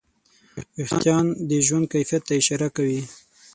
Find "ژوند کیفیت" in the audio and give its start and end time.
1.67-2.21